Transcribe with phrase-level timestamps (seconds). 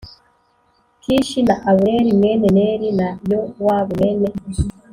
[1.03, 4.29] Kishi na abuneri mwene neri na yowabu mwene